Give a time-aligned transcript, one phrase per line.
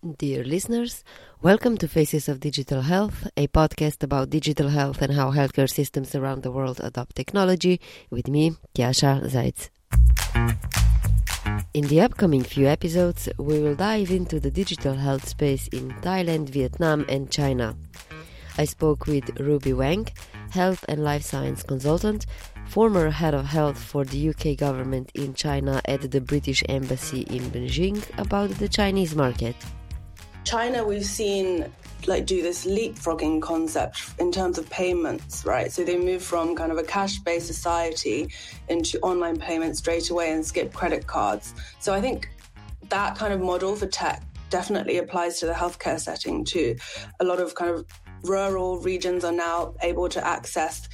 [0.00, 1.04] Dear listeners,
[1.42, 6.14] welcome to Faces of Digital Health, a podcast about digital health and how healthcare systems
[6.14, 9.68] around the world adopt technology, with me, Tjaša Zajc.
[11.74, 16.48] In the upcoming few episodes, we will dive into the digital health space in Thailand,
[16.48, 17.76] Vietnam, and China.
[18.56, 20.08] I spoke with Ruby Wang,
[20.52, 22.24] health and life science consultant,
[22.68, 27.50] former head of health for the UK government in China at the British Embassy in
[27.50, 29.56] Beijing, about the Chinese market.
[30.50, 31.72] China, we've seen
[32.08, 35.70] like do this leapfrogging concept in terms of payments, right?
[35.70, 38.32] So they move from kind of a cash-based society
[38.68, 41.54] into online payments straight away and skip credit cards.
[41.78, 42.28] So I think
[42.88, 46.74] that kind of model for tech definitely applies to the healthcare setting too.
[47.20, 47.86] A lot of kind of
[48.24, 50.88] rural regions are now able to access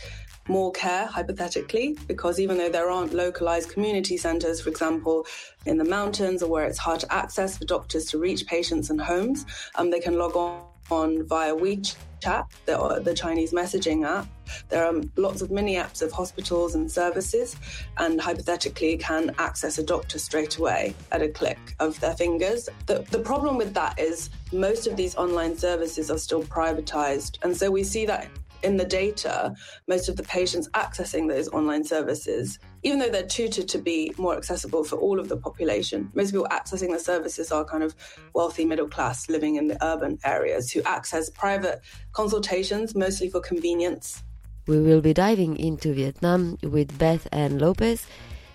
[0.48, 5.27] more care, hypothetically, because even though there aren't localized community centers, for example,
[5.64, 9.01] in the mountains or where it's hard to access for doctors to reach patients and
[9.01, 14.29] homes, um, they can log on, on via WeChat, the, the Chinese messaging app.
[14.68, 17.56] There are lots of mini apps of hospitals and services,
[17.96, 22.68] and hypothetically can access a doctor straight away at a click of their fingers.
[22.87, 27.38] The, the problem with that is most of these online services are still privatized.
[27.43, 28.28] And so we see that
[28.62, 29.54] in the data,
[29.88, 34.37] most of the patients accessing those online services, even though they're tutored to be more
[34.37, 37.95] accessible for all of the population, most people accessing the services are kind of
[38.34, 41.80] wealthy middle class living in the urban areas who access private
[42.12, 44.23] consultations mostly for convenience.
[44.66, 48.07] We will be diving into Vietnam with Beth Ann Lopez,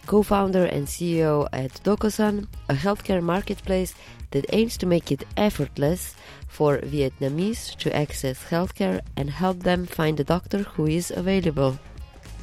[0.05, 3.93] co founder and CEO at Docosan, a healthcare marketplace
[4.31, 6.15] that aims to make it effortless
[6.47, 11.79] for Vietnamese to access healthcare and help them find a doctor who is available.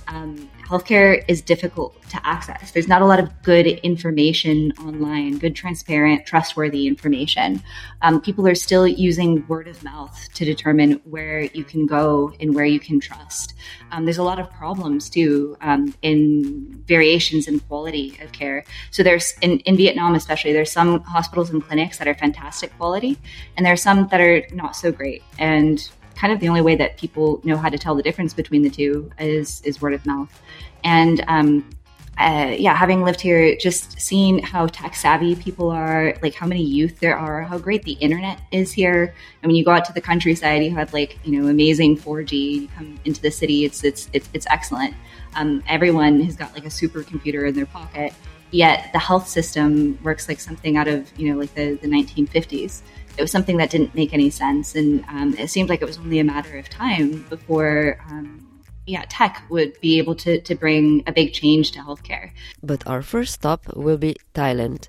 [0.08, 2.72] Um, healthcare is difficult to access.
[2.72, 7.62] There's not a lot of good information online, good, transparent, trustworthy information.
[8.02, 12.54] Um, people are still using word of mouth to determine where you can go and
[12.54, 13.54] where you can trust.
[13.92, 18.64] Um, there's a lot of problems too um, in variations in quality of care.
[18.90, 23.18] So there's in, in Vietnam, especially, there's some hospitals and clinics that are fantastic quality,
[23.56, 25.22] and there are some that are not so great.
[25.38, 28.62] And kind of the only way that people know how to tell the difference between
[28.62, 30.42] the two is is word of mouth.
[30.82, 31.70] And um,
[32.18, 36.60] uh, yeah, having lived here, just seeing how tech savvy people are, like how many
[36.60, 39.14] youth there are, how great the internet is here.
[39.44, 42.32] I mean, you go out to the countryside, you have like you know amazing 4G.
[42.32, 44.94] You come into the city, it's it's it's, it's excellent.
[45.36, 48.12] Um, everyone has got like a supercomputer in their pocket.
[48.50, 52.82] Yet the health system works like something out of you know like the, the 1950s
[53.18, 54.74] it was something that didn't make any sense.
[54.74, 57.98] And um, it seemed like it was only a matter of time before.
[58.10, 58.44] Um,
[58.86, 62.30] yeah, tech would be able to, to bring a big change to healthcare.
[62.62, 64.88] But our first stop will be Thailand,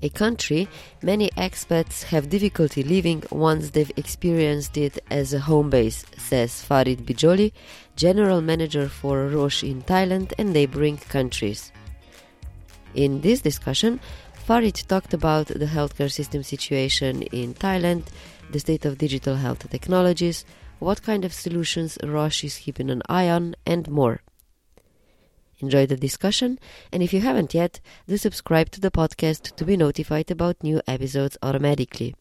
[0.00, 0.68] a country
[1.02, 7.04] many expats have difficulty leaving once they've experienced it as a home base, says Farid
[7.04, 7.52] Bidgoli,
[7.96, 11.72] general manager for Roche in Thailand and neighboring countries.
[12.94, 13.98] In this discussion,
[14.48, 18.04] Farid talked about the healthcare system situation in Thailand,
[18.50, 20.46] the state of digital health technologies,
[20.78, 24.22] what kind of solutions Roche is keeping an eye on, and more.
[25.58, 26.58] Enjoy the discussion,
[26.90, 30.80] and if you haven't yet, do subscribe to the podcast to be notified about new
[30.86, 32.14] episodes automatically.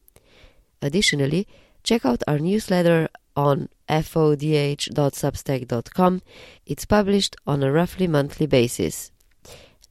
[0.81, 1.47] Additionally,
[1.81, 3.07] check out our newsletter
[3.37, 6.21] on fodh.substack.com.
[6.65, 9.13] It's published on a roughly monthly basis.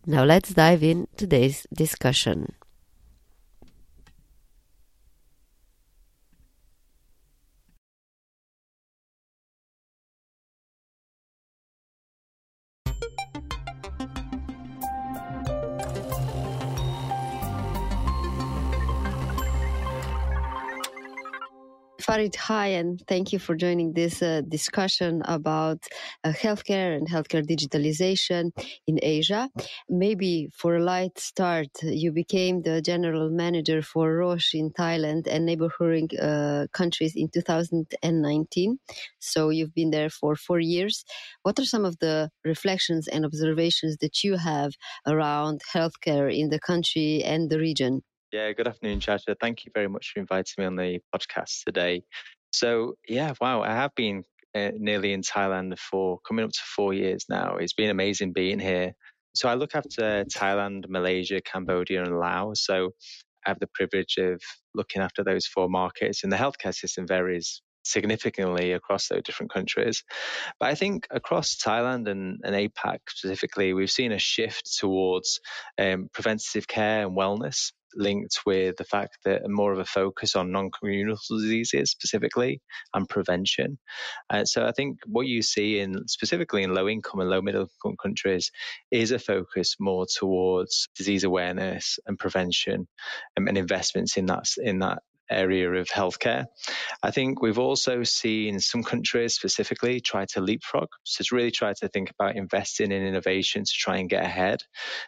[0.08, 2.54] Now let's dive in today's discussion.
[22.16, 25.84] Farid, hi, and thank you for joining this uh, discussion about
[26.24, 28.52] uh, healthcare and healthcare digitalization
[28.86, 29.50] in Asia.
[29.90, 35.44] Maybe for a light start, you became the general manager for Roche in Thailand and
[35.44, 38.78] neighboring uh, countries in 2019.
[39.18, 41.04] So you've been there for four years.
[41.42, 44.72] What are some of the reflections and observations that you have
[45.06, 48.00] around healthcare in the country and the region?
[48.36, 49.36] Yeah, good afternoon, Tjaša.
[49.40, 52.02] Thank you very much for inviting me on the podcast today.
[52.52, 54.24] So, yeah, wow, I have been
[54.54, 57.56] uh, nearly in Thailand for coming up to four years now.
[57.56, 58.92] It's been amazing being here.
[59.34, 62.62] So, I look after Thailand, Malaysia, Cambodia, and Laos.
[62.62, 62.90] So,
[63.46, 64.42] I have the privilege of
[64.74, 70.04] looking after those four markets, and the healthcare system varies significantly across those different countries.
[70.60, 75.40] But I think across Thailand and, and APAC specifically, we've seen a shift towards
[75.78, 80.52] um, preventative care and wellness linked with the fact that more of a focus on
[80.52, 82.60] non-communicable diseases specifically
[82.94, 83.78] and prevention.
[84.30, 87.62] Uh, so I think what you see in specifically in low income and low middle
[87.62, 88.50] income countries
[88.90, 92.86] is a focus more towards disease awareness and prevention
[93.36, 94.98] um, and investments in that in that
[95.30, 96.46] area of healthcare.
[97.02, 100.88] I think we've also seen some countries specifically try to leapfrog.
[101.04, 104.62] So really try to think about investing in innovation to try and get ahead.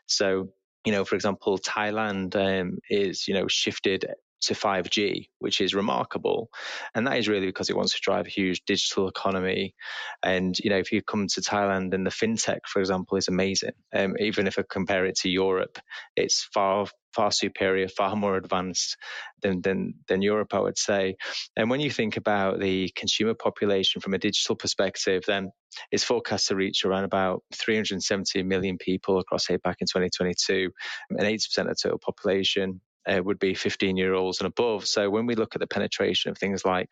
[0.07, 0.49] So
[0.89, 4.07] you know, for example, Thailand um, is, you know, shifted
[4.43, 6.49] to 5G, which is remarkable.
[6.95, 9.75] And that is really because it wants to drive a huge digital economy.
[10.23, 13.73] And, you know, if you come to Thailand then the fintech, for example, is amazing.
[13.95, 15.79] Um, even if I compare it to Europe,
[16.17, 18.97] it's far, far superior, far more advanced
[19.43, 21.17] than, than, than Europe, I would say.
[21.57, 25.51] And when you think about the consumer population from a digital perspective, then
[25.93, 30.71] it's forecast to reach around about 370 million people across APAC in 2022,
[31.11, 34.87] and 80% of the total population uh, would be 15 year olds and above.
[34.87, 36.91] So when we look at the penetration of things like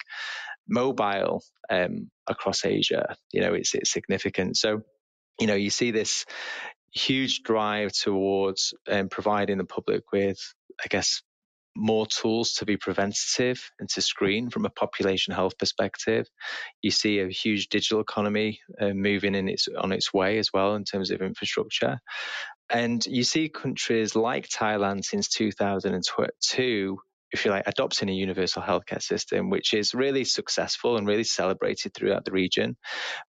[0.68, 4.56] mobile um, across Asia, you know, it's, it's significant.
[4.56, 4.82] So,
[5.40, 6.24] you know, you see this
[6.92, 10.38] huge drive towards um, providing the public with,
[10.82, 11.22] I guess,
[11.76, 16.26] more tools to be preventative and to screen from a population health perspective.
[16.82, 20.74] You see a huge digital economy uh, moving in its on its way as well
[20.74, 21.98] in terms of infrastructure.
[22.70, 26.98] And you see countries like Thailand since 2002
[27.32, 31.92] if you like, adopting a universal healthcare system, which is really successful and really celebrated
[31.94, 32.76] throughout the region.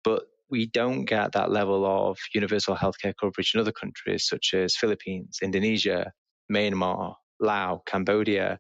[0.05, 4.77] But we don't get that level of universal healthcare coverage in other countries such as
[4.77, 6.13] Philippines, Indonesia,
[6.53, 8.59] Myanmar, Laos, Cambodia.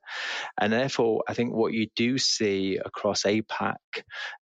[0.61, 3.76] And therefore, I think what you do see across APAC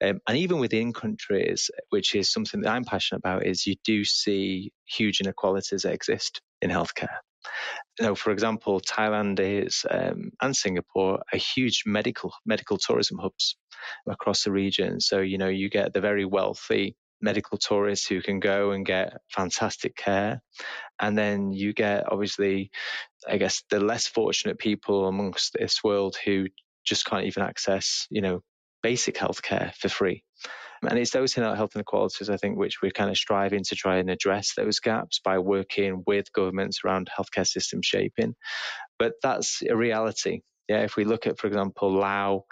[0.04, 4.04] um, and even within countries, which is something that I'm passionate about, is you do
[4.04, 7.18] see huge inequalities that exist in healthcare.
[8.00, 13.56] You for example, Thailand is um, and Singapore are huge medical medical tourism hubs
[14.08, 15.00] across the region.
[15.00, 19.14] So you know you get the very wealthy medical tourists who can go and get
[19.30, 20.42] fantastic care.
[21.00, 22.70] And then you get obviously,
[23.28, 26.48] I guess, the less fortunate people amongst this world who
[26.86, 28.42] just can't even access, you know,
[28.84, 30.24] basic healthcare for free.
[30.88, 34.10] And it's those health inequalities, I think, which we're kind of striving to try and
[34.10, 38.36] address those gaps by working with governments around healthcare system shaping.
[39.00, 40.42] But that's a reality.
[40.70, 42.44] Yeah, if we look at, for example, Laos,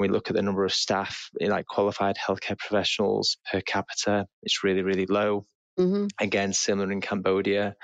[0.00, 4.82] we look at the number of staff, like qualified healthcare professionals per capita, it's really,
[4.82, 5.46] really low.
[5.78, 6.06] Mm-hmm.
[6.20, 7.76] Again, similar in Cambodia.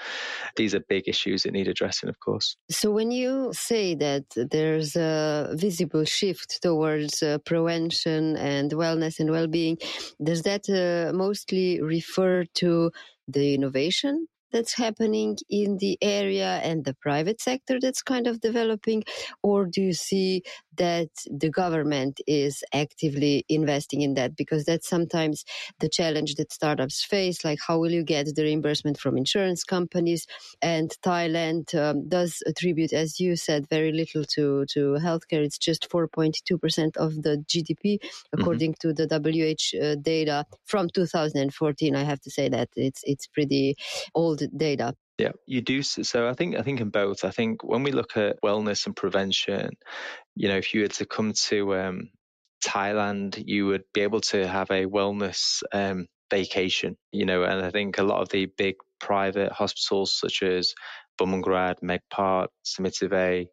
[0.57, 2.57] These are big issues that need addressing, of course.
[2.69, 9.31] So, when you say that there's a visible shift towards uh, prevention and wellness and
[9.31, 9.79] well being,
[10.21, 12.91] does that uh, mostly refer to
[13.29, 19.05] the innovation that's happening in the area and the private sector that's kind of developing?
[19.43, 20.45] Or do you see
[20.77, 24.37] that the government is actively investing in that?
[24.37, 25.45] Because that's sometimes
[25.81, 27.45] the challenge that startups face.
[27.45, 30.27] Like, how will you get the reimbursement from insurance companies?
[30.63, 35.45] And Thailand um, does attribute, as you said, very little to, to healthcare.
[35.45, 38.41] It's just 4.2% of the GDP, mm-hmm.
[38.41, 38.89] according mm-hmm.
[38.89, 41.97] to the WHO uh, data from 2014.
[41.97, 43.77] I have to say that it's, it's pretty
[44.15, 44.95] old data.
[45.19, 45.83] Yeah, you do.
[45.83, 47.25] So I think I think in both.
[47.25, 49.71] I think when we look at wellness and prevention,
[50.35, 52.11] you know, if you were to come to um,
[52.67, 56.97] Thailand, you would be able to have a wellness um, vacation.
[57.13, 60.75] You know, and I think a lot of the big private hospitals such as
[61.21, 63.47] Bumrungrad, MedPark, Samitivej,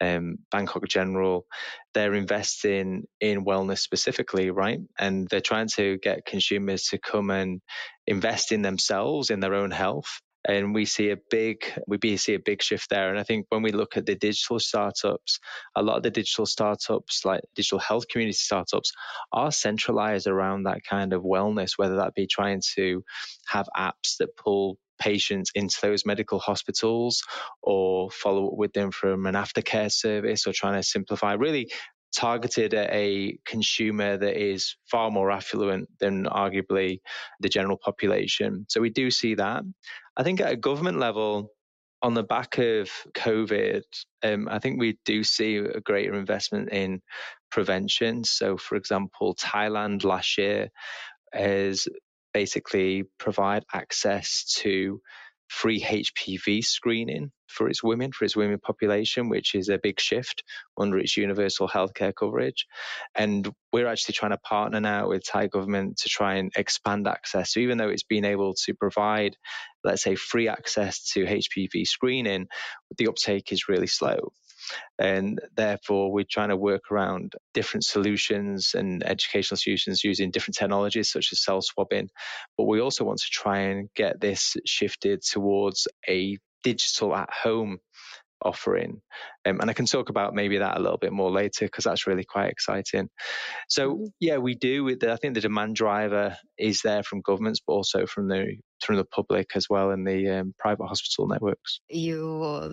[0.00, 1.46] um, Bangkok General,
[1.94, 4.80] they're investing in wellness specifically, right?
[4.98, 7.60] And they're trying to get consumers to come and
[8.04, 12.38] invest in themselves, in their own health and we see a big we see a
[12.38, 13.10] big shift there.
[13.10, 15.38] And i think when we look at the digital startups
[15.76, 18.92] a lot of the digital startups like digital health community startups
[19.32, 23.02] are centralized around that kind of wellness whether that be trying to
[23.46, 27.22] have apps that pull patients into those medical hospitals
[27.62, 31.70] or follow up with them from an aftercare service or trying to simplify really
[32.14, 37.00] targeted at a consumer that is far more affluent than arguably
[37.40, 38.66] the general population.
[38.68, 39.62] So we do see that.
[40.16, 41.50] I think at a government level,
[42.02, 43.82] on the back of COVID,
[44.22, 47.00] um, I think we do see a greater investment in
[47.50, 48.24] prevention.
[48.24, 50.68] So, for example, Thailand last year
[51.32, 51.88] has
[52.34, 55.00] basically provide access to
[55.48, 60.42] free HPV screening for its women, for its women population, which is a big shift
[60.78, 62.66] under its universal healthcare coverage.
[63.14, 67.52] And we're actually trying to partner now with Thai government to try and expand access.
[67.52, 69.36] So even though it's been able to provide,
[69.84, 72.46] let's say, free access to HPV screening,
[72.98, 74.32] the uptake is really slow.
[74.98, 81.10] And therefore, we're trying to work around different solutions and educational solutions using different technologies
[81.10, 82.08] such as self swabbing.
[82.56, 87.78] But we also want to try and get this shifted towards a digital at home
[88.44, 89.00] offering.
[89.46, 92.06] Um, and I can talk about maybe that a little bit more later because that's
[92.06, 93.08] really quite exciting.
[93.68, 94.04] So mm-hmm.
[94.20, 94.88] yeah, we do.
[94.90, 99.04] I think the demand driver is there from governments, but also from the from the
[99.04, 101.80] public as well in the um, private hospital networks.
[101.88, 102.18] You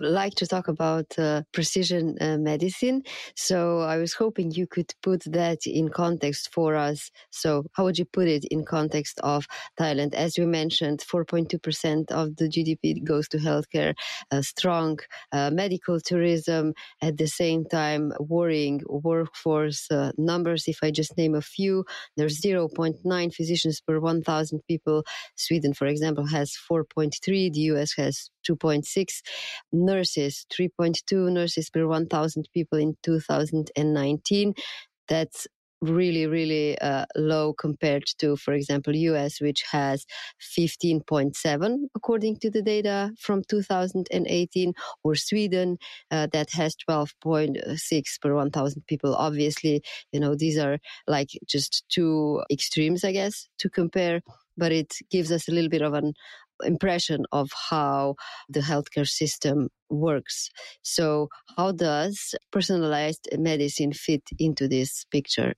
[0.00, 3.02] like to talk about uh, precision uh, medicine,
[3.36, 7.10] so I was hoping you could put that in context for us.
[7.30, 9.46] So how would you put it in context of
[9.78, 10.14] Thailand?
[10.14, 13.94] As you mentioned, 4.2% of the GDP goes to healthcare,
[14.30, 14.98] a strong
[15.32, 20.64] uh, medical tourism, at the same time worrying workforce uh, numbers.
[20.66, 21.84] If I just name a few,
[22.16, 25.04] there's 0.9 physicians per 1,000 people.
[25.36, 27.52] Sweden, for example, has 4.3.
[27.52, 29.22] The US has 2.6
[29.72, 34.54] nurses, 3.2 nurses per 1,000 people in 2019.
[35.08, 35.46] That's
[35.82, 40.06] really, really uh, low compared to, for example, US, which has
[40.40, 44.72] 15.7 according to the data from 2018,
[45.02, 45.78] or Sweden
[46.10, 49.14] uh, that has 12.6 per 1,000 people.
[49.14, 54.22] Obviously, you know, these are like just two extremes, I guess, to compare,
[54.56, 56.14] but it gives us a little bit of an
[56.64, 58.14] impression of how
[58.48, 60.48] the healthcare system works.
[60.82, 65.54] So, how does personalized medicine fit into this picture?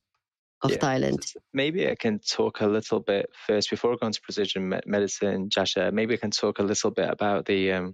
[0.64, 0.78] Of yeah.
[0.78, 1.36] Thailand.
[1.52, 5.92] Maybe I can talk a little bit first before we go into precision medicine, Tjaša.
[5.92, 7.92] Maybe I can talk a little bit about the um,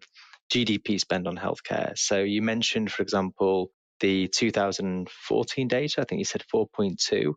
[0.55, 1.99] GDP spend on healthcare.
[1.99, 6.01] So you mentioned, for example, the 2014 data.
[6.01, 7.35] I think you said 4.2.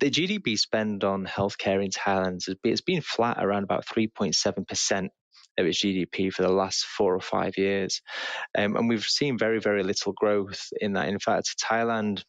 [0.00, 5.12] The GDP spend on healthcare in Thailand has been flat around about 3.7 percent
[5.58, 8.00] of its GDP for the last four or five years.
[8.56, 11.08] Um, and we've seen very, very little growth in that.
[11.08, 12.24] In fact, Thailand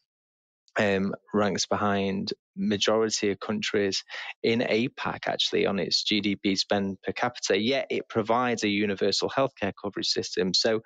[0.78, 4.02] um, ranks behind majority of countries
[4.42, 9.72] in APAC actually on its GDP spend per capita, yet it provides a universal healthcare
[9.80, 10.54] coverage system.
[10.54, 10.80] So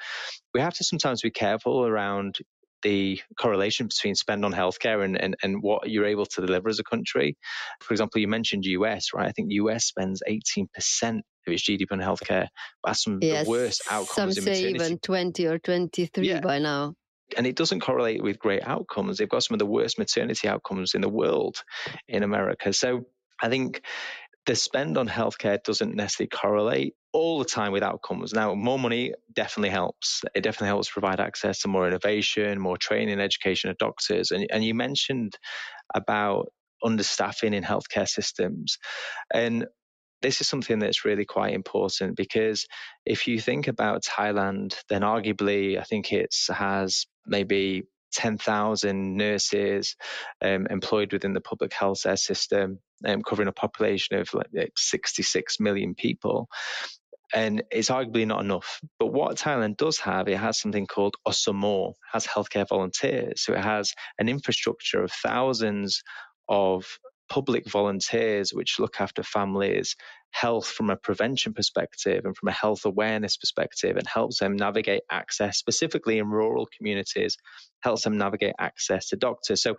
[0.55, 2.37] we have to sometimes be careful around
[2.83, 6.79] the correlation between spend on healthcare and, and, and what you're able to deliver as
[6.79, 7.37] a country.
[7.83, 9.29] For example, you mentioned US, right?
[9.29, 10.67] I think US spends 18%
[11.03, 12.47] of its GDP on healthcare.
[12.85, 14.37] That's some yes, the worst outcomes.
[14.37, 16.41] Some say even 20 or 23 yeah.
[16.41, 16.95] by now
[17.37, 19.19] and it doesn't correlate with great outcomes.
[19.19, 21.63] They've got some of the worst maternity outcomes in the world
[22.09, 22.73] in America.
[22.73, 23.05] So
[23.41, 23.83] I think
[24.47, 28.33] the spend on healthcare doesn't necessarily correlate all the time with outcomes.
[28.33, 30.23] Now, more money definitely helps.
[30.35, 34.31] It definitely helps provide access to more innovation, more training, education of doctors.
[34.31, 35.39] And, and you mentioned
[35.95, 36.51] about
[36.83, 38.79] understaffing in healthcare systems.
[39.33, 39.67] And
[40.23, 42.67] this is something that's really quite important because
[43.07, 49.97] if you think about Thailand, then arguably I think it has maybe 10,000 nurses
[50.43, 55.95] um, employed within the public health system, um, covering a population of like 66 million
[55.95, 56.49] people.
[57.35, 58.81] And it's arguably not enough.
[58.99, 63.43] But what Thailand does have, it has something called Osomor, has healthcare volunteers.
[63.43, 66.03] So it has an infrastructure of thousands
[66.49, 66.87] of
[67.29, 69.97] public volunteers which look after families'
[70.31, 75.03] health from a prevention perspective and from a health awareness perspective and helps them navigate
[75.11, 77.37] access, specifically in rural communities,
[77.81, 79.63] helps them navigate access to doctors.
[79.63, 79.77] So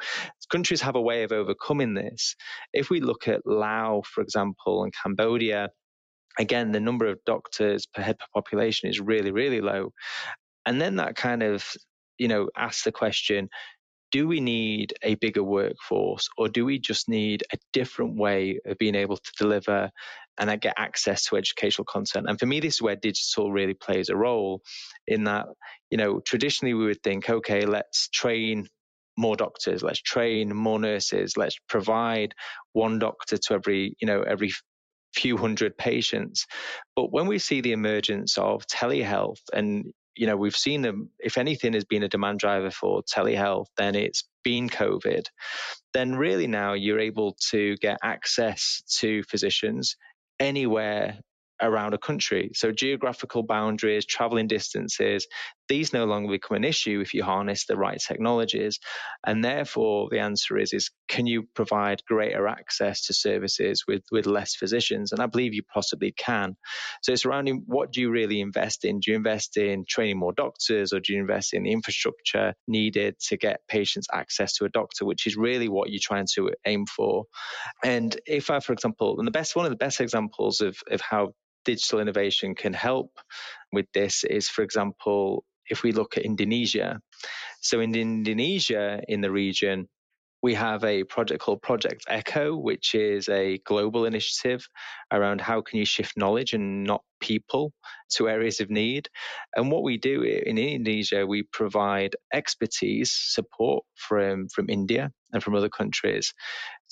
[0.51, 2.36] countries have a way of overcoming this.
[2.74, 5.70] If we look at Laos, for example, and Cambodia,
[6.38, 9.91] again, the number of doctors per head per population is really, really low.
[10.65, 11.65] And then that kind of
[12.20, 13.50] you know, asks the question
[14.12, 18.78] do we need a bigger workforce or do we just need a different way of
[18.78, 19.89] being able to deliver
[20.39, 22.25] and get access to educational content?
[22.28, 24.62] And for me, this is where digital really plays a role
[25.08, 25.48] in that,
[25.89, 28.68] you know, traditionally we would think, okay, let's train
[29.18, 32.34] more doctors, let's train more nurses, let's provide
[32.74, 34.51] one doctor to every, you know, every
[35.13, 36.46] few hundred patients.
[36.96, 41.38] But when we see the emergence of telehealth and you know, we've seen them, if
[41.38, 45.25] anything has been a demand driver for telehealth, then it's been COVID.
[45.94, 49.96] Then really now you're able to get access to physicians
[50.39, 51.20] anywhere
[51.62, 52.51] around a country.
[52.54, 55.28] So geographical boundaries, traveling distances,
[55.69, 58.79] these no longer become an issue if you harness the right technologies.
[59.25, 64.25] And therefore the answer is is can you provide greater access to services with, with
[64.25, 65.11] less physicians?
[65.11, 66.57] And I believe you possibly can.
[67.03, 68.99] So it's around what do you really invest in?
[68.99, 73.19] Do you invest in training more doctors or do you invest in the infrastructure needed
[73.27, 76.85] to get patients access to a doctor, which is really what you're trying to aim
[76.85, 77.25] for?
[77.83, 81.01] And if I, for example, and the best one of the best examples of, of
[81.01, 81.33] how
[81.65, 83.11] digital innovation can help
[83.71, 86.99] with this is, for example, if we look at Indonesia.
[87.61, 89.88] So in Indonesia, in the region,
[90.41, 94.65] we have a project called Project Echo, which is a global initiative
[95.11, 97.73] around how can you shift knowledge and not people
[98.11, 99.09] to areas of need.
[99.55, 105.55] And what we do in Indonesia, we provide expertise support from, from India and from
[105.55, 106.33] other countries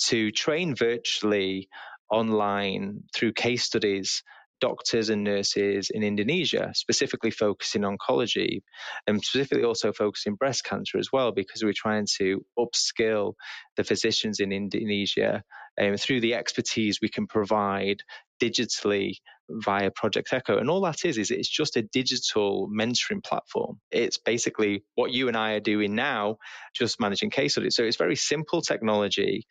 [0.07, 1.69] to train virtually
[2.11, 4.23] online through case studies
[4.59, 8.61] doctors and nurses in Indonesia, specifically focusing oncology
[9.05, 13.33] and specifically also focusing breast cancer as well, because we're trying to upskill
[13.75, 15.43] the physicians in Indonesia
[15.79, 17.97] um, through the expertise we can provide
[18.41, 19.13] digitally
[19.49, 20.57] via Project Echo.
[20.57, 23.79] And all that is, is it's just a digital mentoring platform.
[23.91, 26.37] It's basically what you and I are doing now,
[26.75, 27.75] just managing case studies.
[27.75, 29.45] So it's very simple technology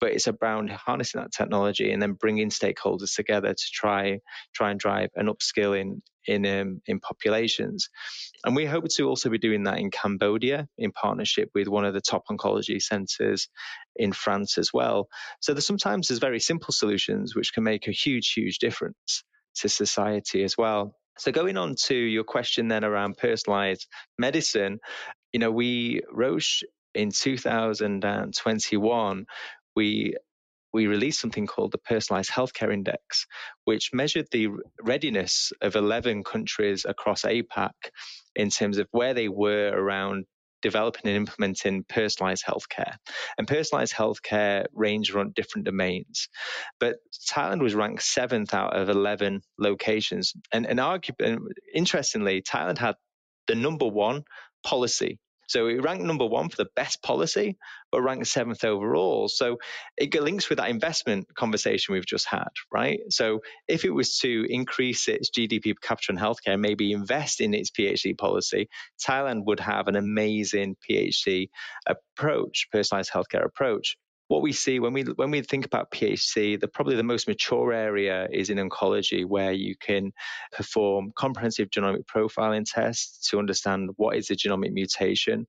[0.00, 4.18] but it's about harnessing that technology and then bringing stakeholders together to try
[4.54, 7.88] try and drive an upskill in in um, in populations.
[8.44, 11.94] And we hope to also be doing that in Cambodia in partnership with one of
[11.94, 13.48] the top oncology centres
[13.96, 15.08] in France as well.
[15.40, 19.24] So there's sometimes there's very simple solutions which can make a huge huge difference
[19.56, 20.94] to society as well.
[21.18, 23.88] So going on to your question then around personalized
[24.18, 24.78] medicine,
[25.32, 26.62] you know, we Roche
[26.94, 29.26] in 2021
[29.78, 30.16] we
[30.72, 33.26] we released something called the Personalized Healthcare Index,
[33.64, 34.48] which measured the
[34.82, 37.70] readiness of 11 countries across APAC
[38.34, 40.26] in terms of where they were around
[40.60, 42.96] developing and implementing personalized healthcare.
[43.38, 46.28] And personalized healthcare range around different domains.
[46.80, 46.96] But
[47.30, 50.34] Thailand was ranked seventh out of 11 locations.
[50.52, 51.38] And, and arguably,
[51.72, 52.96] interestingly, Thailand had
[53.46, 54.24] the number one
[54.64, 55.18] policy
[55.48, 57.56] so it ranked number one for the best policy,
[57.90, 59.28] but ranked seventh overall.
[59.28, 59.58] So
[59.96, 63.00] it links with that investment conversation we've just had, right?
[63.08, 67.54] So if it was to increase its GDP per capita in healthcare, maybe invest in
[67.54, 68.68] its PHC policy,
[69.02, 71.48] Thailand would have an amazing PHC
[71.86, 73.96] approach, personalized healthcare approach
[74.28, 77.72] what we see when we when we think about PHC, the probably the most mature
[77.72, 80.12] area is in oncology, where you can
[80.52, 85.46] perform comprehensive genomic profiling tests to understand what is the genomic mutation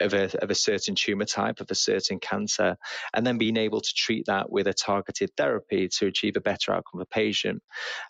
[0.00, 2.76] of a, of a certain tumor type, of a certain cancer,
[3.14, 6.72] and then being able to treat that with a targeted therapy to achieve a better
[6.72, 7.62] outcome for patient.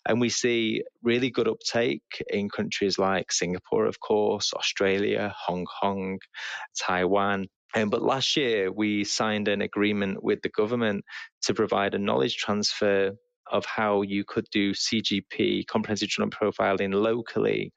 [0.06, 6.18] And we see really good uptake in countries like Singapore, of course, Australia, Hong Kong,
[6.78, 11.04] Taiwan, um, but last year, we signed an agreement with the government
[11.42, 13.12] to provide a knowledge transfer
[13.50, 17.72] of how you could do CGP, comprehensive genome profiling locally.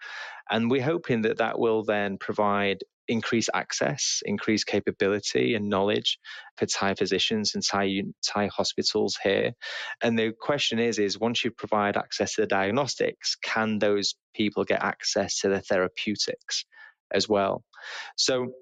[0.50, 6.20] And we're hoping that that will then provide increased access, increased capability and knowledge
[6.58, 9.54] for Thai physicians and Thai, Thai hospitals here.
[10.02, 14.64] And the question is, is once you provide access to the diagnostics, can those people
[14.64, 16.66] get access to the therapeutics
[17.14, 17.64] as well?
[18.18, 18.54] So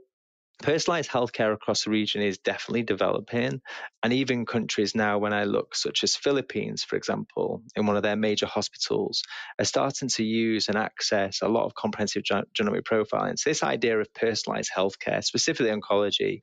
[0.61, 3.61] personalized healthcare across the region is definitely developing
[4.03, 8.03] and even countries now when i look such as philippines for example in one of
[8.03, 9.21] their major hospitals
[9.59, 13.37] are starting to use and access a lot of comprehensive genomic profiling.
[13.37, 16.41] So this idea of personalized healthcare specifically oncology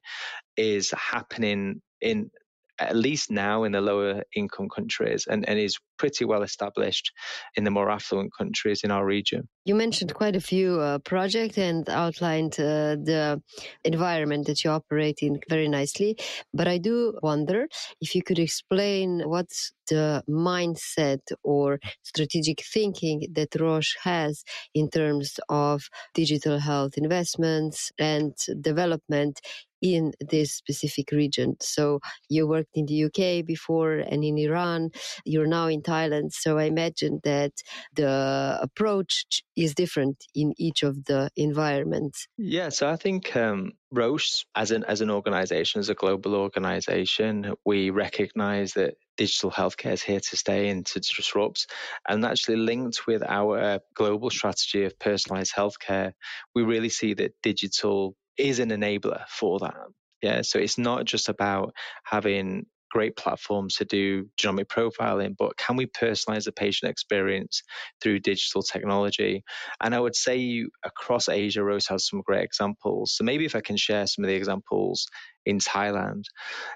[0.57, 2.31] is happening in
[2.79, 7.13] at least now in the lower income countries and, and is pretty well established
[7.57, 9.49] in the more affluent countries in our region.
[9.65, 13.41] You mentioned quite a few uh, projects and outlined uh, the
[13.85, 16.17] environment that you operate in very nicely.
[16.53, 17.69] But I do wonder
[18.01, 25.39] if you could explain what's the mindset or strategic thinking that Roche has in terms
[25.49, 29.41] of digital health investments and development
[29.83, 31.57] in this specific region.
[31.61, 34.91] So you worked in the UK before and in Iran.
[35.25, 36.33] You're now in Thailand.
[36.33, 37.53] So I imagine that
[37.95, 42.27] the approach is different in each of the environments.
[42.39, 47.55] Yeah, so I think um, Roche, as an as an organization, as a global organization,
[47.65, 51.71] we recognize that digital healthcare is here to stay and to disrupt.
[52.09, 56.13] And actually, linked with our global strategy of personalized healthcare,
[56.55, 59.75] we really see that digital is an enabler for that.
[60.23, 65.77] Yeah, so it's not just about having great platforms to do genomic profiling, but can
[65.77, 67.63] we personalize the patient experience
[68.01, 69.43] through digital technology?
[69.81, 73.15] And I would say across Asia, Roche has some great examples.
[73.17, 75.07] So maybe if I can share some of the examples
[75.47, 76.25] in Thailand.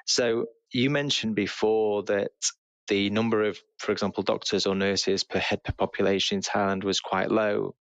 [0.07, 2.31] So you mentioned before that
[2.89, 7.01] the number of, for example, doctors or nurses per head per population in Thailand was
[7.01, 7.75] quite low.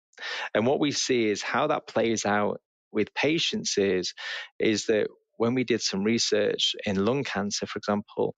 [0.54, 2.60] And what we see is how that plays out
[2.92, 4.12] with patients is,
[4.58, 8.34] is that when we did some research in lung cancer, for example,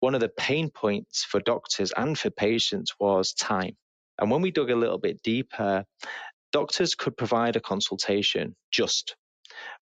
[0.00, 3.76] one of the pain points for doctors and for patients was time.
[4.18, 5.84] And when we dug a little bit deeper,
[6.52, 9.14] doctors could provide a consultation just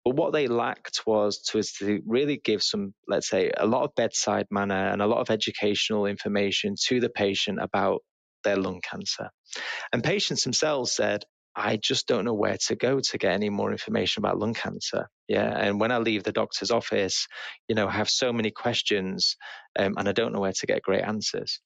[0.04, 3.96] but what they lacked was to, to really give some, let's say, a lot of
[3.96, 8.02] bedside manner and a lot of educational information to the patient about
[8.44, 9.30] their lung cancer.
[9.94, 11.24] And patients themselves said,
[11.56, 15.10] I just don't know where to go to get any more information about lung cancer.
[15.28, 15.50] Yeah.
[15.58, 17.28] And when I leave the doctor's office,
[17.68, 19.36] you know, I have so many questions
[19.78, 21.60] um, and I don't know where to get great answers.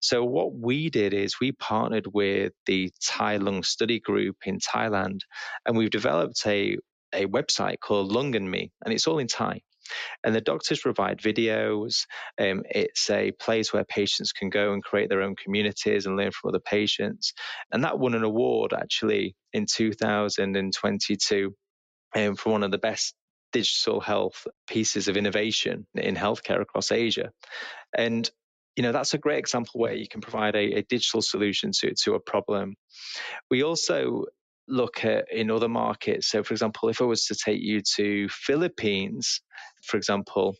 [0.00, 5.20] So what we did is we partnered with the Thai Lung Study Group in Thailand
[5.66, 6.76] and we've developed a
[7.12, 9.60] a website called Lung and Me, and it's all in Thai.
[10.24, 12.06] And the doctors provide videos.
[12.40, 16.32] Um, it's a place where patients can go and create their own communities and learn
[16.32, 17.32] from other patients.
[17.72, 21.54] And that won an award actually in 2022
[22.16, 23.14] um, for one of the best
[23.52, 27.30] digital health pieces of innovation in healthcare across Asia.
[27.96, 28.30] And
[28.76, 31.92] you know that's a great example where you can provide a, a digital solution to
[32.04, 32.76] to a problem.
[33.50, 34.26] We also
[34.70, 36.28] look at in other markets.
[36.28, 39.40] So, for example, if I was to take you to Philippines,
[39.84, 40.56] for example,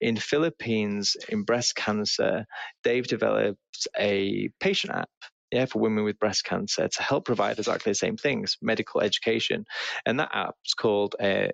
[0.00, 2.46] in Philippines in breast cancer,
[2.84, 5.10] they've developed a patient app.
[5.52, 9.64] Yeah, for women with breast cancer to help provide exactly the same things, medical education,
[10.06, 11.48] and that app's called uh,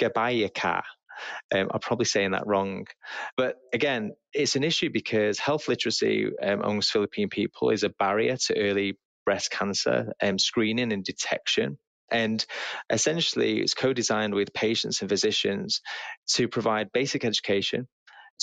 [0.00, 0.82] Gabayaka.
[1.54, 2.86] Um, I'm probably saying that wrong.
[3.36, 8.36] But again, it's an issue because health literacy um, amongst Philippine people is a barrier
[8.36, 11.76] to early breast cancer um, screening and detection.
[12.10, 12.44] And
[12.88, 15.82] essentially, it's co designed with patients and physicians
[16.34, 17.88] to provide basic education,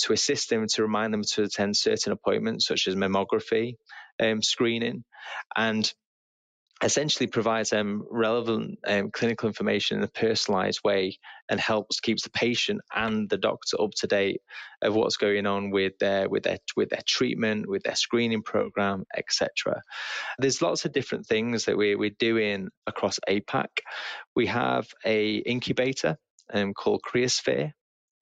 [0.02, 3.74] to assist them, to remind them to attend certain appointments, such as mammography
[4.20, 5.02] um, screening,
[5.56, 5.92] and
[6.82, 11.16] essentially provides them relevant um, clinical information in a personalized way
[11.48, 14.40] and helps keeps the patient and the doctor up to date
[14.82, 19.04] of what's going on with their with their with their treatment with their screening program
[19.16, 19.80] etc
[20.38, 23.68] there's lots of different things that we, we're doing across apac
[24.34, 26.16] we have a incubator
[26.52, 27.72] um, called Creasphere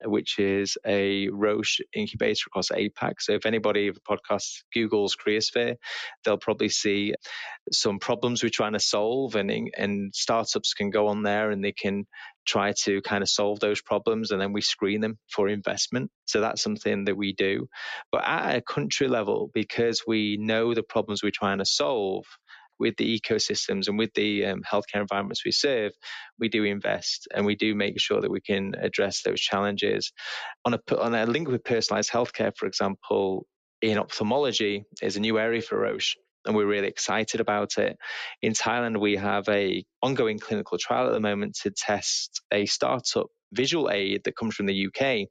[0.05, 3.15] which is a Roche incubator across APAC.
[3.19, 5.75] So if anybody of the podcast Googles Creasphere,
[6.23, 7.13] they'll probably see
[7.71, 11.71] some problems we're trying to solve, and and startups can go on there and they
[11.71, 12.05] can
[12.45, 16.11] try to kind of solve those problems, and then we screen them for investment.
[16.25, 17.67] So that's something that we do.
[18.11, 22.25] But at a country level, because we know the problems we're trying to solve,
[22.83, 25.93] with the ecosystems and with the um, healthcare environments we serve,
[26.37, 30.11] we do invest and we do make sure that we can address those challenges.
[30.65, 33.47] On a, on a link with personalized healthcare, for example,
[33.81, 37.97] in ophthalmology is a new area for Roche and we're really excited about it.
[38.41, 43.27] In Thailand, we have a ongoing clinical trial at the moment to test a startup
[43.53, 45.27] visual aid that comes from the UK.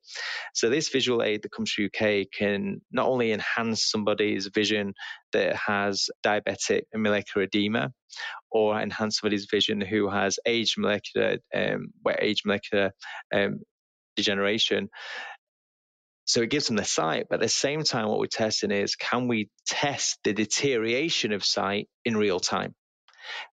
[0.55, 4.95] So this visual aid that comes from UK can not only enhance somebody's vision
[5.33, 7.93] that has diabetic macular edema,
[8.51, 12.93] or enhance somebody's vision who has age molecular, um, age molecular
[13.35, 13.61] um,
[14.17, 14.89] degeneration.
[16.25, 18.97] So it gives them the sight, but at the same time, what we're testing is
[18.97, 22.75] can we test the deterioration of sight in real time?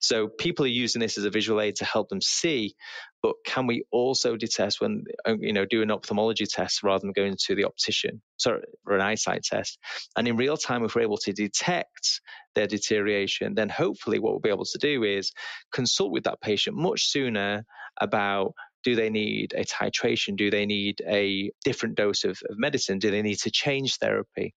[0.00, 2.74] So people are using this as a visual aid to help them see,
[3.22, 7.12] but can we also detect when, uh, you know, do an ophthalmology test rather than
[7.12, 9.78] going to the optician, sorry, or an eyesight test?
[10.16, 12.20] And in real time, if we're able to detect
[12.54, 15.32] their deterioration, then hopefully what we'll be able to do is
[15.72, 17.64] consult with that patient much sooner
[18.00, 18.54] about
[18.88, 20.34] do they need a titration?
[20.34, 22.98] Do they need a different dose of, of medicine?
[22.98, 24.54] Do they need to change therapy,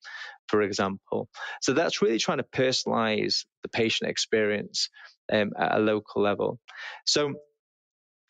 [0.46, 1.28] for example?
[1.62, 4.88] So that's really trying to personalize the patient experience
[5.32, 6.60] um, at a local level.
[7.06, 7.34] So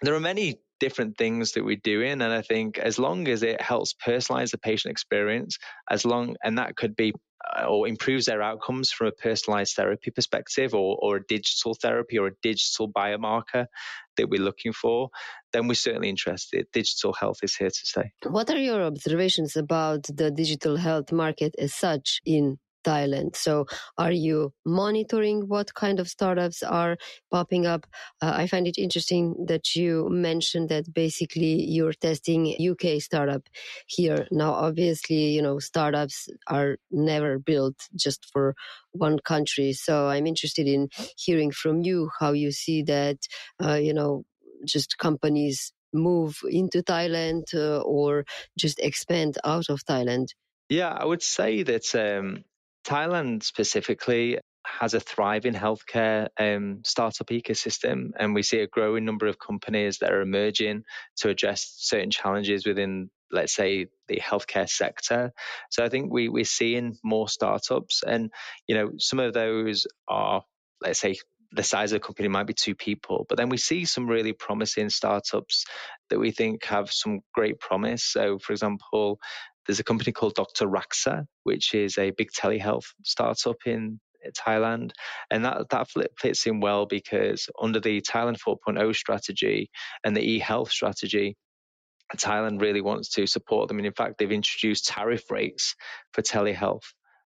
[0.01, 2.23] there are many different things that we're doing.
[2.23, 6.59] And I think as long as it helps personalize the patient experience, as long, and
[6.59, 7.13] that could be
[7.57, 12.19] uh, or improves their outcomes from a personalized therapy perspective or, or a digital therapy
[12.19, 13.67] or a digital biomarker
[14.17, 15.09] that we're looking for,
[15.53, 16.67] then we're certainly interested.
[16.73, 18.13] Digital health is here to stay.
[18.27, 23.37] What are your observations about the digital health market as such in Thailand.
[23.37, 23.67] So,
[23.99, 26.97] are you monitoring what kind of startups are
[27.31, 27.87] popping up?
[28.21, 33.43] Uh, I find it interesting that you mentioned that basically you're testing UK startup
[33.87, 34.27] here.
[34.31, 38.55] Now, obviously, you know, startups are never built just for
[38.93, 39.73] one country.
[39.73, 43.19] So, I'm interested in hearing from you how you see that,
[43.63, 44.25] uh, you know,
[44.65, 48.25] just companies move into Thailand uh, or
[48.59, 50.29] just expand out of Thailand.
[50.69, 52.45] Yeah, I would say that um,
[52.85, 59.27] Thailand specifically has a thriving healthcare um, startup ecosystem, and we see a growing number
[59.27, 60.83] of companies that are emerging
[61.19, 65.33] to address certain challenges within, let's say, the healthcare sector.
[65.71, 68.31] So I think we we're seeing more startups, and
[68.67, 70.43] you know some of those are,
[70.83, 71.17] let's say,
[71.53, 73.27] the size of the company might be two people.
[73.29, 75.65] But then we see some really promising startups
[76.09, 78.05] that we think have some great promise.
[78.05, 79.19] So, for example,
[79.67, 80.67] there's a company called Dr.
[80.67, 84.01] Raksa, which is a big telehealth startup in
[84.39, 84.93] Thailand.
[85.31, 89.71] And that, that fits in well because under the Thailand 4.0 strategy
[90.05, 91.37] and the e-health strategy,
[92.17, 93.79] Thailand really wants to support them.
[93.79, 95.75] And in fact, they've introduced tariff rates
[96.13, 96.83] for telehealth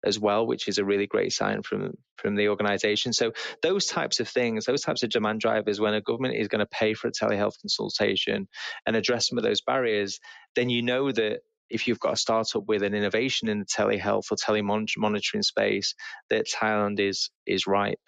[0.03, 3.13] as well, which is a really great sign from from the organization.
[3.13, 6.59] So those types of things, those types of demand drivers, when a government is going
[6.59, 8.47] to pay for a telehealth consultation
[8.85, 10.19] and address some of those barriers,
[10.55, 11.41] then you know that
[11.71, 15.95] if you've got a startup with an innovation in the telehealth or telemonitoring space,
[16.29, 17.99] that Thailand is is ripe.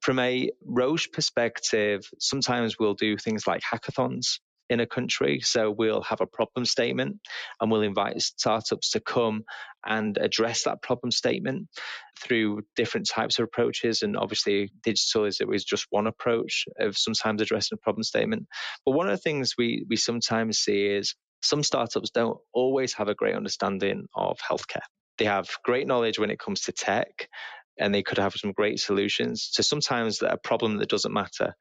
[0.00, 5.40] From a Roche perspective, sometimes we'll do things like hackathons in a country.
[5.40, 7.18] So we'll have a problem statement
[7.60, 9.44] and we'll invite startups to come
[9.84, 11.68] and address that problem statement
[12.20, 14.02] through different types of approaches.
[14.02, 18.48] And obviously, digital is just one approach of sometimes addressing a problem statement.
[18.84, 23.08] But one of the things we we sometimes see is some startups don't always have
[23.08, 24.84] a great understanding of healthcare.
[25.18, 27.28] They have great knowledge when it comes to tech,
[27.78, 31.54] and they could have some great solutions to sometimes a problem that doesn't matter.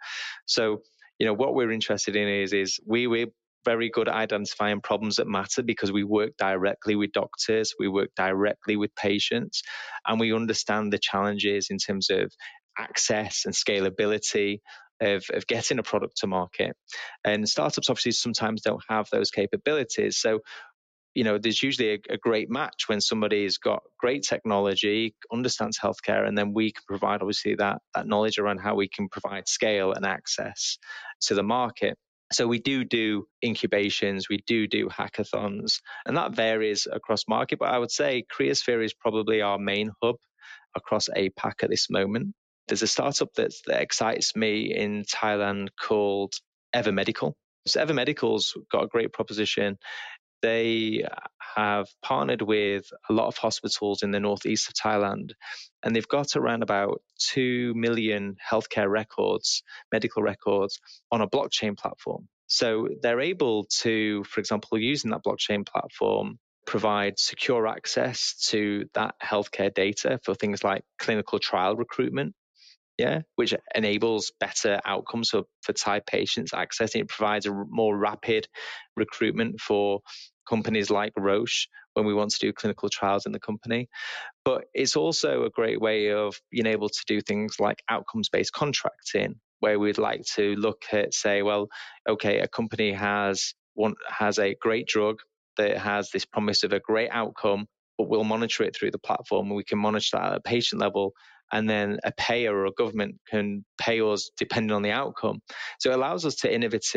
[0.46, 0.82] So,
[1.20, 3.28] you know, what we're interested in is is we we're
[3.66, 8.10] very good at identifying problems that matter because we work directly with doctors, we work
[8.16, 9.64] directly with patients,
[10.08, 12.32] and we understand the challenges in terms of
[12.78, 14.60] access and scalability
[15.02, 16.76] of, of getting a product to market.
[17.24, 20.18] And startups obviously sometimes don't have those capabilities.
[20.18, 20.40] So
[21.16, 26.28] you know, there's usually a, a, great match when somebody's got great technology, understands healthcare,
[26.28, 29.94] and then we can provide obviously that that knowledge around how we can provide scale
[29.94, 30.78] and access
[31.22, 31.98] to the market.
[32.34, 37.60] So we do do incubations, we do do hackathons, and that varies across market.
[37.60, 40.18] But I would say Creasphere is probably our main hub
[40.76, 42.36] across APAC at this moment.
[42.68, 46.34] There's a startup that's, that excites me in Thailand called
[46.74, 47.36] Ever Medical.
[47.68, 49.78] So Ever Medical's got a great proposition.
[50.42, 51.04] They
[51.56, 55.32] have partnered with a lot of hospitals in the northeast of Thailand,
[55.82, 57.02] and they've got around about
[57.32, 60.80] 2 million healthcare records, medical records,
[61.12, 62.28] on a blockchain platform.
[62.48, 69.16] So they're able to, for example, using that blockchain platform, provide secure access to that
[69.24, 72.36] healthcare data for things like clinical trial recruitment
[72.98, 77.02] yeah, which enables better outcomes for, for Thai patients accessing.
[77.02, 78.48] It provides a more rapid
[78.96, 80.00] recruitment for
[80.48, 83.90] companies like Roche when we want to do clinical trials in the company.
[84.44, 88.54] But it's also a great way of being able to do things like outcomes based
[88.54, 91.68] contracting, where we'd like to look at, say, well,
[92.08, 95.18] okay, a company has one has a great drug
[95.58, 97.66] that has this promise of a great outcome,
[97.98, 100.82] but we'll monitor it through the platform and we can monitor that at a patient
[100.82, 101.14] level
[101.52, 105.40] and then a payer or a government can pay us depending on the outcome.
[105.80, 106.94] So it allows us to innovate,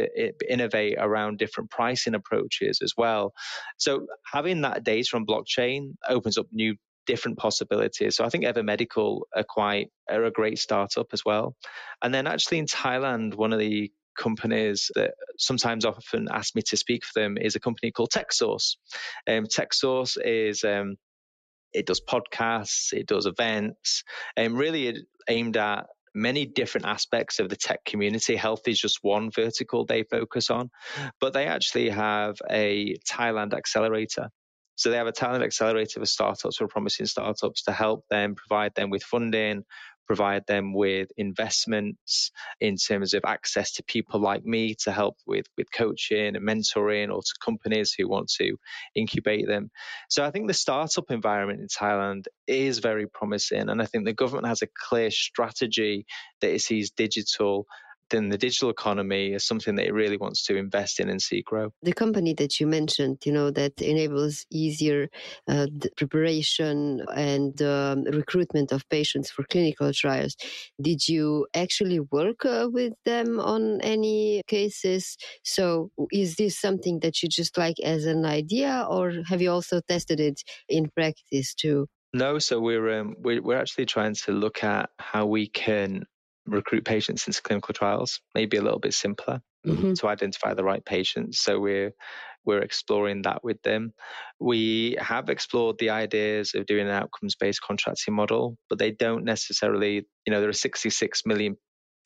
[0.48, 3.32] innovate around different pricing approaches as well.
[3.76, 8.16] So having that data on blockchain opens up new different possibilities.
[8.16, 11.56] So I think Ever Medical are quite are a great startup as well.
[12.02, 16.76] And then actually in Thailand, one of the companies that sometimes often ask me to
[16.76, 18.76] speak for them is a company called Techsauce.
[19.28, 20.96] Um, Techsauce is um,
[21.72, 24.02] it does podcasts, it does events,
[24.37, 28.37] and really aimed at many different aspects of the tech community.
[28.37, 30.70] Health is just one vertical they focus on,
[31.20, 34.28] but they actually have a Thailand accelerator.
[34.76, 38.74] So they have a Thailand accelerator for startups, for promising startups to help them, provide
[38.76, 39.64] them with funding,
[40.08, 45.46] provide them with investments in terms of access to people like me to help with,
[45.56, 48.56] with coaching and mentoring or to companies who want to
[48.96, 49.70] incubate them.
[50.08, 53.68] So I think the startup environment in Thailand is very promising.
[53.68, 56.06] And I think the government has a clear strategy
[56.40, 57.66] that it sees digital
[58.10, 61.42] then the digital economy is something that it really wants to invest in and see
[61.42, 61.70] grow.
[61.82, 65.08] The company that you mentioned, you know, that enables easier
[65.48, 65.66] uh,
[65.96, 70.36] preparation and um, recruitment of patients for clinical trials.
[70.80, 75.16] Did you actually work uh, with them on any cases?
[75.44, 79.80] So is this something that you just like as an idea, or have you also
[79.88, 81.86] tested it in practice too?
[82.14, 86.04] No, so we're um, we're, we're actually trying to look at how we can
[86.48, 89.94] recruit patients into clinical trials, maybe a little bit simpler mm-hmm.
[89.94, 91.40] to identify the right patients.
[91.40, 91.92] So we're
[92.44, 93.92] we're exploring that with them.
[94.40, 100.06] We have explored the ideas of doing an outcomes-based contracting model, but they don't necessarily,
[100.24, 101.56] you know, there are 66 million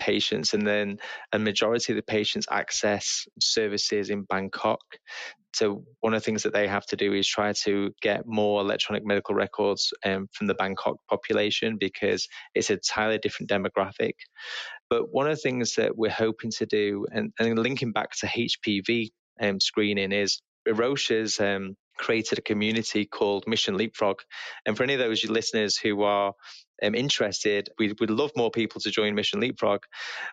[0.01, 0.97] patients and then
[1.33, 4.81] a majority of the patients access services in Bangkok
[5.55, 8.61] so one of the things that they have to do is try to get more
[8.61, 14.15] electronic medical records um, from the Bangkok population because it's a entirely different demographic.
[14.89, 18.27] But one of the things that we're hoping to do, and, and linking back to
[18.27, 19.11] HPV
[19.41, 24.21] um, screening, is Roche has um, created a community called Mission Leapfrog.
[24.67, 26.33] And for any of those listeners who are
[26.83, 29.81] um, interested, we would love more people to join Mission Leapfrog.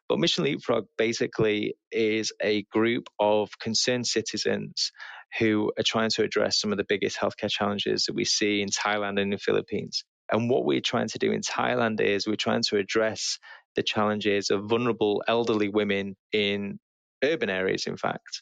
[0.07, 4.91] But Mission Leapfrog basically is a group of concerned citizens
[5.37, 8.69] who are trying to address some of the biggest healthcare challenges that we see in
[8.69, 10.03] Thailand and the Philippines.
[10.31, 13.39] And what we're trying to do in Thailand is we're trying to address
[13.75, 16.79] the challenges of vulnerable elderly women in
[17.23, 18.41] urban areas, in fact.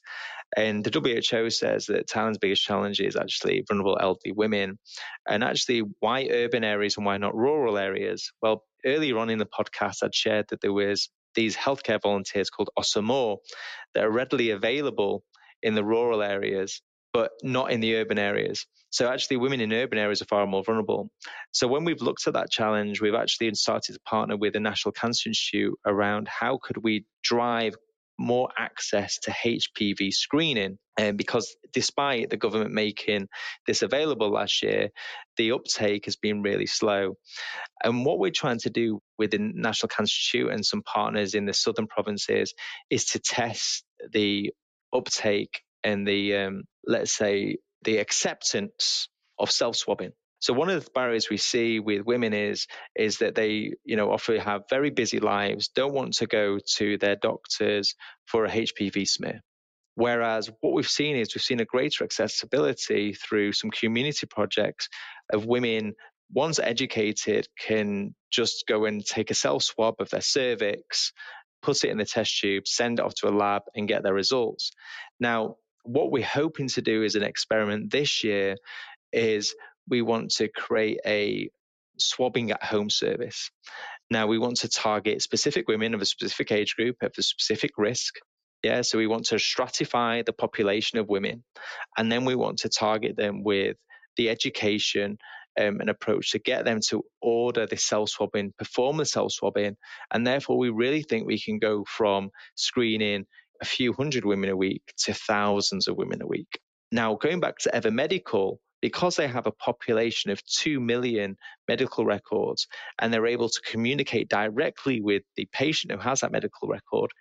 [0.55, 4.79] And the WHO says that Thailand's biggest challenge is actually vulnerable elderly women.
[5.27, 8.31] And actually, why urban areas and why not rural areas?
[8.41, 12.69] Well, earlier on in the podcast, I'd shared that there was these healthcare volunteers called
[12.79, 13.37] Osomor
[13.93, 15.23] that are readily available
[15.61, 16.81] in the rural areas,
[17.13, 18.65] but not in the urban areas.
[18.89, 21.11] So actually, women in urban areas are far more vulnerable.
[21.51, 24.93] So when we've looked at that challenge, we've actually started to partner with the National
[24.93, 27.75] Cancer Institute around how could we drive
[28.17, 30.77] more access to HPV screening.
[30.97, 33.27] And um, because despite the government making
[33.67, 34.89] this available last year,
[35.37, 37.13] the uptake has been really slow.
[37.83, 41.45] And what we're trying to do with the National Cancer Institute and some partners in
[41.45, 42.53] the southern provinces
[42.89, 44.51] is to test the
[44.91, 50.13] uptake and the, um, let's say, the acceptance of self swabbing.
[50.39, 54.11] So one of the barriers we see with women is is that they, you know,
[54.11, 57.95] often have very busy lives, don't want to go to their doctors
[58.25, 59.41] for a HPV smear.
[59.95, 64.89] Whereas what we've seen is we've seen a greater accessibility through some community projects
[65.33, 65.95] of women
[66.31, 71.13] once educated can just go and take a self swab of their cervix,
[71.61, 74.13] put it in the test tube, send it off to a lab and get their
[74.13, 74.71] results.
[75.19, 78.57] Now, what we're hoping to do as an experiment this year
[79.13, 79.55] is
[79.89, 81.49] we want to create a
[81.97, 83.49] swabbing at home service.
[84.09, 87.71] Now, we want to target specific women of a specific age group of a specific
[87.77, 88.15] risk.
[88.63, 91.43] Yeah, so we want to stratify the population of women,
[91.97, 93.77] and then we want to target them with
[94.15, 95.17] the education
[95.59, 99.75] um, and approach to get them to order the self swabbing, perform the self swabbing,
[100.11, 103.25] and therefore we really think we can go from screening
[103.61, 106.59] a few hundred women a week to thousands of women a week.
[106.91, 111.37] Now, going back to Ever Medical, because they have a population of 2 million
[111.67, 112.67] medical records
[112.99, 117.11] and they're able to communicate directly with the patient who has that medical record,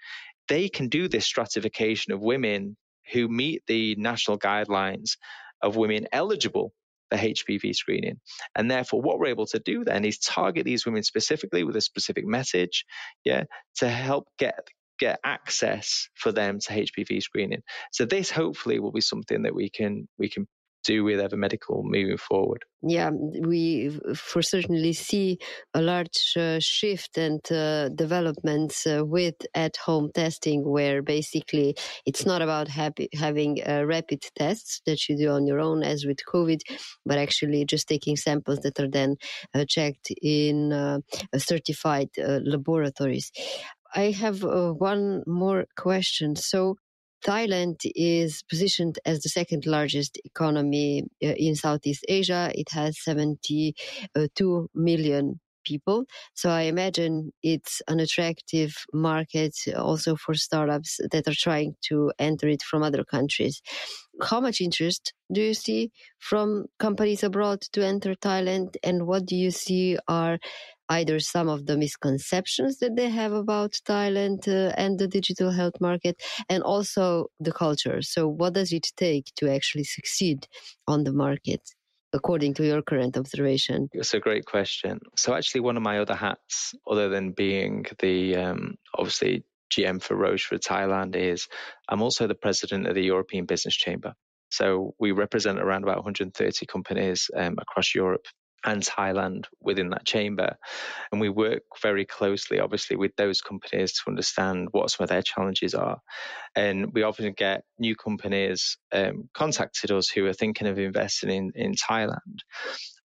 [0.49, 2.77] they can do this stratification of women
[3.13, 5.13] who meet the national guidelines
[5.63, 6.73] of women eligible
[7.11, 8.21] for HPV screening.
[8.55, 11.81] And therefore, what we're able to do then is target these women specifically with a
[11.81, 12.85] specific message,
[13.25, 13.45] yeah,
[13.77, 17.63] to help get get access for them to HPV screening.
[17.93, 20.47] So this hopefully will be something that we can we can
[20.87, 22.65] do with Ever Medical moving forward?
[22.83, 25.39] Yeah, we for certainly see
[25.75, 32.43] a large uh, shift and uh, developments uh, with at-home testing, where basically it's not
[32.43, 36.61] about happy, having uh, rapid tests that you do on your own, as with COVID,
[37.05, 39.17] but actually just taking samples that are then
[39.55, 40.99] uh, checked in uh,
[41.37, 43.33] certified laboratories.
[43.95, 46.37] I have one more question.
[46.37, 46.77] So,
[47.27, 52.53] Thailand is positioned as the second largest economy uh, in Southeast Asia.
[52.55, 56.05] It has 72 million people.
[56.35, 62.49] So I imagine it's an attractive market also for startups that are trying to enter
[62.49, 63.61] it from other countries.
[64.23, 68.77] How much interest do you see from companies abroad to enter Thailand?
[68.83, 70.39] And what do you see are
[70.89, 75.81] either some of the misconceptions that they have about Thailand uh, and the digital health
[75.81, 78.03] market, and also the culture.
[78.03, 80.47] So, what does it take to actually succeed
[80.87, 81.63] on the market?
[82.13, 85.01] According to your current observation, it's a great question.
[85.17, 89.45] So, actually, one of my other hats, other than being the um, obviously
[89.77, 91.49] GM for Roche for Thailand, is
[91.89, 94.15] I'm also the president of the European Business Chamber.
[94.51, 98.27] So we represent around about 130 companies um, across Europe
[98.67, 100.57] and Thailand within that chamber.
[101.11, 105.23] And we work very closely, obviously, with those companies to understand what some of their
[105.23, 105.99] challenges are.
[106.55, 111.53] And we often get new companies um, contacted us who are thinking of investing in,
[111.55, 112.41] in Thailand.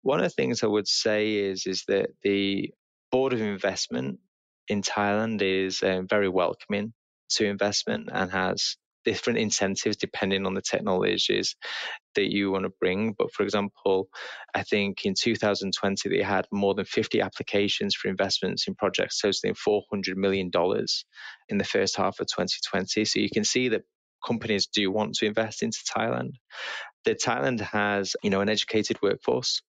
[0.02, 2.72] One of the things I would say is, is that the
[3.10, 4.20] Board of Investment
[4.68, 6.92] in Thailand is um, very welcoming
[7.30, 8.76] to investment and has
[9.08, 11.56] different incentives depending on the technologies
[12.14, 13.14] that you want to bring.
[13.16, 14.08] But for example,
[14.54, 19.54] I think in 2020 they had more than 50 applications for investments in projects totaling
[19.54, 20.50] $400 million
[21.48, 23.06] in the first half of 2020.
[23.06, 23.84] So you can see that
[24.26, 26.32] companies do want to invest into Thailand.
[27.06, 29.62] That Thailand has, you know, an educated workforce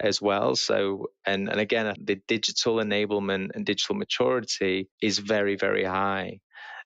[0.00, 0.54] as well.
[0.54, 6.40] So, and, and again, the digital enablement and digital maturity is very, very high.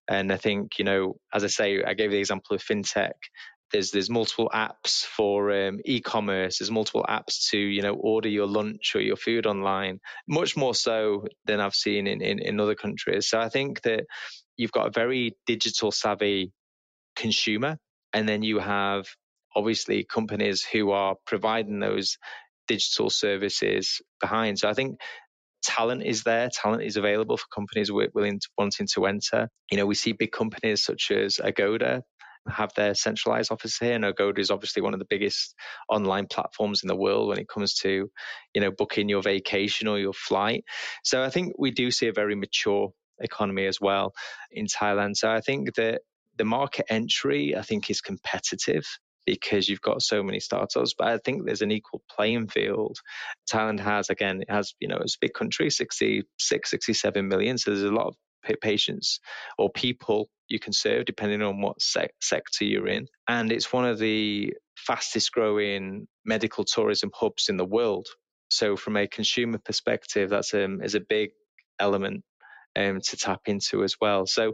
[0.08, 3.12] And I think, you know, as I say, I gave the example of fintech.
[3.72, 6.58] There's there's multiple apps for um, e-commerce.
[6.58, 9.98] There's multiple apps to you know order your lunch or your food online.
[10.28, 13.28] Much more so than I've seen in, in, in other countries.
[13.28, 14.04] So I think that
[14.56, 16.52] you've got a very digital savvy
[17.16, 17.76] consumer,
[18.12, 19.06] and then you have
[19.56, 22.18] obviously companies who are providing those
[22.68, 24.60] digital services behind.
[24.60, 25.00] So I think
[25.66, 29.48] talent is there, talent is available for companies willing to, wanting to enter.
[29.70, 32.02] You know, we see big companies such as Agoda
[32.48, 35.54] have their centralized office here, and Agoda is obviously one of the biggest
[35.88, 38.08] online platforms in the world when it comes to,
[38.54, 40.64] you know, booking your vacation or your flight.
[41.02, 44.12] So I think we do see a very mature economy as well
[44.52, 45.16] in Thailand.
[45.16, 46.02] So I think that
[46.38, 48.86] the market entry, I think, is competitive
[49.26, 50.94] because you've got so many startups.
[50.96, 52.98] But I think there's an equal playing field.
[53.52, 57.58] Thailand has, again, it has, you know, it's a big country, 66, 67 million.
[57.58, 58.14] So there's a lot of
[58.62, 59.18] patients
[59.58, 63.08] or people you can serve depending on what se- sector you're in.
[63.28, 68.06] And it's one of the fastest growing medical tourism hubs in the world.
[68.48, 71.30] So from a consumer perspective, that's um, is a big
[71.80, 72.22] element
[72.76, 74.26] um, to tap into as well.
[74.26, 74.52] So,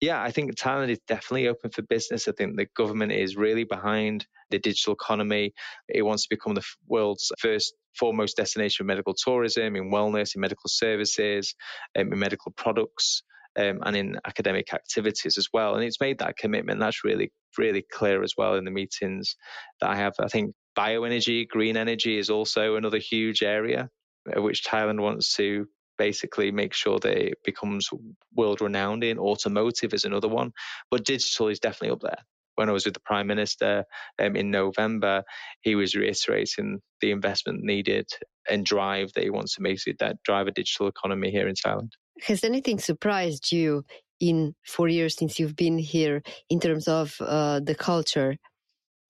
[0.00, 2.28] yeah, I think Thailand is definitely open for business.
[2.28, 5.52] I think the government is really behind the digital economy.
[5.88, 10.40] It wants to become the world's first foremost destination for medical tourism, in wellness, in
[10.40, 11.54] medical services,
[11.98, 13.22] um, in medical products.
[13.56, 15.76] Um, and in academic activities as well.
[15.76, 16.80] And it's made that commitment.
[16.80, 19.36] That's really, really clear as well in the meetings
[19.80, 20.14] that I have.
[20.18, 23.90] I think bioenergy, green energy is also another huge area
[24.36, 25.66] which Thailand wants to
[25.98, 27.88] basically make sure that it becomes
[28.34, 29.18] world renowned in.
[29.18, 30.52] Automotive is another one,
[30.90, 32.18] but digital is definitely up there.
[32.56, 33.84] When I was with the Prime Minister
[34.20, 35.24] um, in November,
[35.62, 38.06] he was reiterating the investment needed
[38.48, 41.90] and drive that he wants to make that drive a digital economy here in Thailand.
[42.22, 43.84] Has anything surprised you
[44.20, 48.36] in four years since you've been here in terms of uh, the culture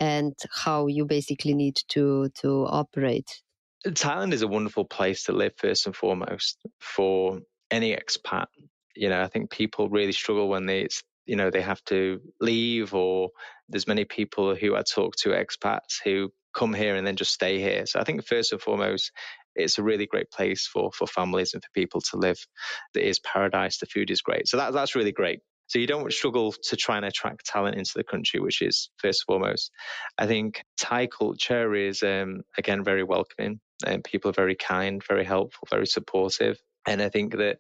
[0.01, 3.43] and how you basically need to to operate?
[3.87, 8.47] Thailand is a wonderful place to live first and foremost for any expat.
[8.97, 10.89] You know, I think people really struggle when they,
[11.27, 13.31] you know, they have to leave or
[13.69, 17.59] there's many people who I talk to expats who come here and then just stay
[17.59, 17.85] here.
[17.87, 19.11] So I think first and foremost,
[19.57, 22.39] it's a really great place for for families and for people to live.
[22.95, 23.79] It is paradise.
[23.79, 24.49] The food is great.
[24.49, 25.41] So that that's really great.
[25.67, 29.25] So you don't struggle to try and attract talent into the country, which is first
[29.27, 29.71] and foremost.
[30.19, 35.25] I think Thai culture is um, again very welcoming and people are very kind, very
[35.25, 36.59] helpful, very supportive.
[36.87, 37.59] And I think that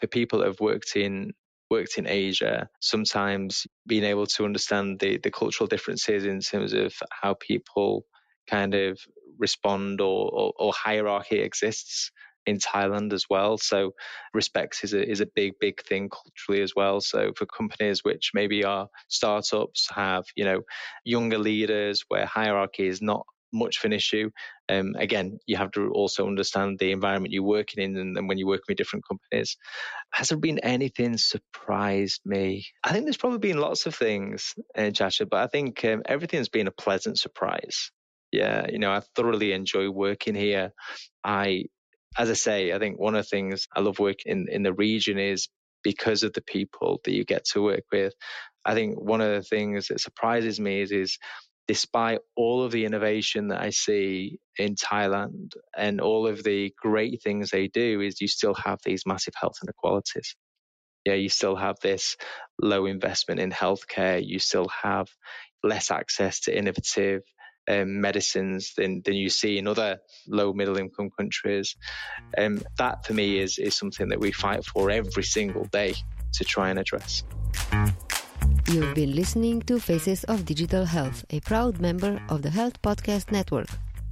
[0.00, 1.32] for people that have worked in
[1.70, 6.94] worked in Asia, sometimes being able to understand the, the cultural differences in terms of
[7.10, 8.06] how people
[8.48, 8.98] kind of
[9.38, 12.10] respond or, or, or hierarchy exists
[12.46, 13.58] in Thailand as well.
[13.58, 13.92] So
[14.32, 17.00] respect is a is a big big thing culturally as well.
[17.00, 20.62] So for companies which maybe are startups have you know
[21.04, 24.30] younger leaders where hierarchy is not much of an issue.
[24.68, 28.38] Um, again, you have to also understand the environment you're working in and, and when
[28.38, 29.56] you're working with different companies.
[30.12, 32.66] Has there been anything surprised me?
[32.84, 36.48] I think there's probably been lots of things, uh, Tjaša, but I think um, everything's
[36.48, 37.90] been a pleasant surprise.
[38.32, 40.72] Yeah, you know, I thoroughly enjoy working here.
[41.24, 41.64] I,
[42.18, 44.74] as I say, I think one of the things I love working in, in the
[44.74, 45.48] region is
[45.82, 48.12] because of the people that you get to work with.
[48.64, 51.18] I think one of the things that surprises me is, is
[51.68, 57.22] despite all of the innovation that I see in Thailand and all of the great
[57.22, 60.34] things they do, is you still have these massive health inequalities.
[61.04, 62.16] Yeah, you still have this
[62.60, 64.20] low investment in healthcare.
[64.26, 65.08] You still have
[65.62, 67.22] less access to innovative
[67.70, 71.76] um, medicines than, than you see in other low middle income countries.
[72.36, 75.94] Um, that for me is, is something that we fight for every single day
[76.32, 77.24] to try and address.
[78.70, 83.32] You've been listening to Faces of Digital Health, a proud member of the Health Podcast
[83.32, 83.68] Network.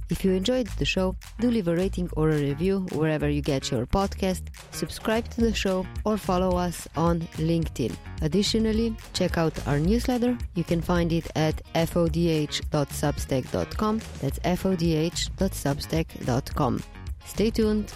[0.09, 3.69] If you enjoyed the show, do leave a rating or a review wherever you get
[3.69, 4.41] your podcast,
[4.71, 7.95] subscribe to the show, or follow us on LinkedIn.
[8.23, 10.35] Additionally, check out our newsletter.
[10.55, 14.01] You can find it at fodh.substack.com.
[14.21, 16.83] That's fodh.substack.com.
[17.25, 17.93] Stay tuned.